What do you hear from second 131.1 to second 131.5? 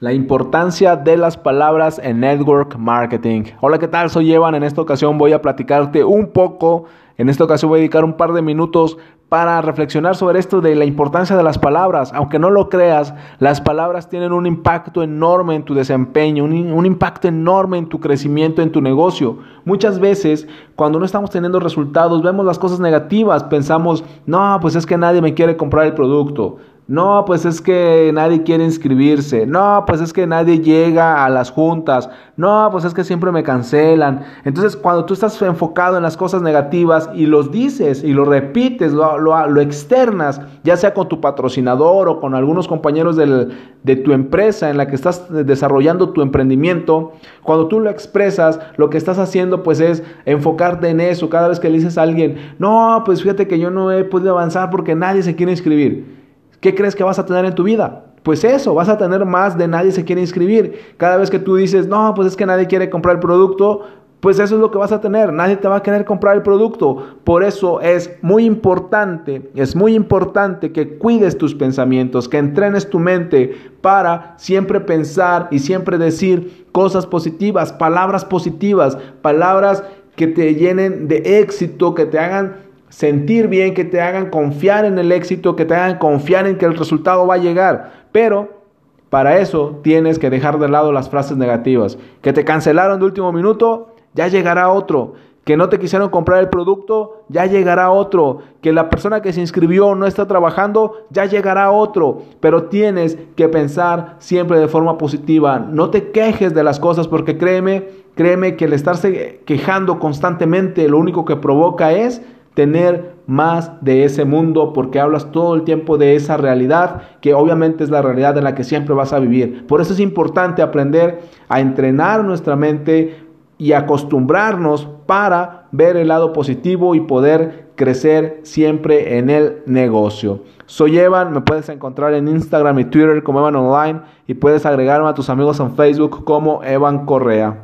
me